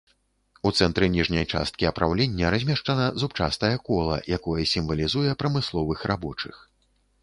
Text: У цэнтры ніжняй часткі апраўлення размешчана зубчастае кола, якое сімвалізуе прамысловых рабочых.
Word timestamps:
У 0.69 0.69
цэнтры 0.79 1.09
ніжняй 1.15 1.45
часткі 1.57 1.89
апраўлення 1.91 2.53
размешчана 2.57 3.05
зубчастае 3.23 3.73
кола, 3.87 4.21
якое 4.41 4.61
сімвалізуе 4.77 5.41
прамысловых 5.45 5.99
рабочых. 6.15 6.55